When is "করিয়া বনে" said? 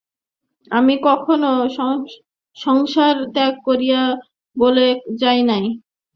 3.67-4.89